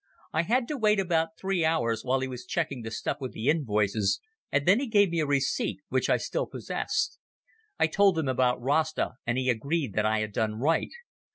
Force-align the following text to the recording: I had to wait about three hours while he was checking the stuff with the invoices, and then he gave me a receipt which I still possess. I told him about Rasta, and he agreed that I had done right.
I 0.33 0.41
had 0.41 0.67
to 0.69 0.77
wait 0.79 0.99
about 0.99 1.37
three 1.37 1.63
hours 1.63 2.03
while 2.03 2.21
he 2.21 2.27
was 2.27 2.43
checking 2.47 2.81
the 2.81 2.89
stuff 2.89 3.17
with 3.21 3.33
the 3.33 3.49
invoices, 3.49 4.19
and 4.51 4.67
then 4.67 4.79
he 4.79 4.87
gave 4.87 5.11
me 5.11 5.19
a 5.19 5.27
receipt 5.27 5.77
which 5.89 6.09
I 6.09 6.17
still 6.17 6.47
possess. 6.47 7.19
I 7.77 7.85
told 7.85 8.17
him 8.17 8.27
about 8.27 8.59
Rasta, 8.59 9.17
and 9.27 9.37
he 9.37 9.47
agreed 9.51 9.93
that 9.93 10.07
I 10.07 10.21
had 10.21 10.33
done 10.33 10.55
right. 10.59 10.89